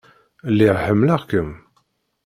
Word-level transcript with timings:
Lliɣ 0.51 0.75
ḥemmleɣ-kem. 0.85 1.49